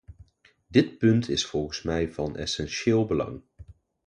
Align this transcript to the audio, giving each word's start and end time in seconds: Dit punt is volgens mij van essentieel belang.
Dit 0.67 0.97
punt 0.97 1.29
is 1.29 1.45
volgens 1.45 1.81
mij 1.81 2.11
van 2.11 2.35
essentieel 2.37 3.05
belang. 3.05 3.41